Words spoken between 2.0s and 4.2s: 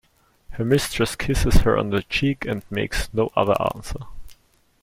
cheek and makes no other answer.